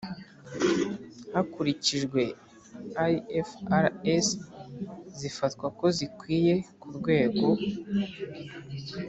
Hakurikijwe 1.33 2.21
ifrs 3.39 4.27
zifatwa 5.19 5.67
ko 5.77 5.85
zikwiye 5.97 6.55
ku 6.79 6.87
rwego 6.97 7.45